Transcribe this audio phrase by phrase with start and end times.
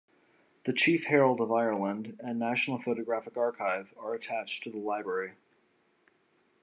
[0.63, 5.33] The Chief Herald of Ireland and National Photographic Archive are attached to the library.